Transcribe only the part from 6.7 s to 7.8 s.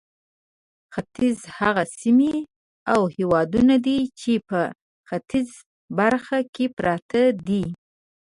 پراته دي.